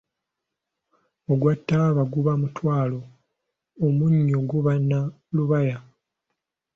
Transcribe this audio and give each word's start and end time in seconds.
Ogwa 1.31 1.53
taaba 1.67 2.03
guba 2.13 2.31
mutwalo, 2.41 2.99
omunnyo 3.85 4.39
guba 4.49 4.73
na 4.89 4.99
lubaya. 5.35 5.77